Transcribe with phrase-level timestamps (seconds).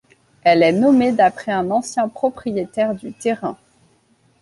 [0.41, 3.59] Elle est nommée d'après un ancien propriétaire du terrain.